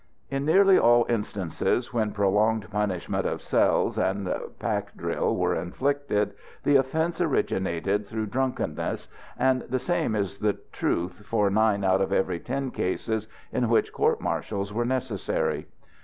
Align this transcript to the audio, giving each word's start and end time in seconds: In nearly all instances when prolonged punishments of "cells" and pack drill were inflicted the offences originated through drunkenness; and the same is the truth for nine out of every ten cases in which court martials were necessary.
In 0.31 0.45
nearly 0.45 0.79
all 0.79 1.05
instances 1.09 1.93
when 1.93 2.11
prolonged 2.11 2.67
punishments 2.71 3.29
of 3.29 3.39
"cells" 3.39 3.99
and 3.99 4.27
pack 4.57 4.97
drill 4.97 5.35
were 5.37 5.53
inflicted 5.53 6.33
the 6.63 6.75
offences 6.77 7.21
originated 7.21 8.07
through 8.07 8.25
drunkenness; 8.25 9.07
and 9.37 9.61
the 9.69 9.77
same 9.77 10.15
is 10.15 10.39
the 10.39 10.53
truth 10.71 11.23
for 11.27 11.51
nine 11.51 11.83
out 11.83 12.01
of 12.01 12.11
every 12.11 12.39
ten 12.39 12.71
cases 12.71 13.27
in 13.53 13.69
which 13.69 13.93
court 13.93 14.19
martials 14.19 14.73
were 14.73 14.85
necessary. 14.85 15.67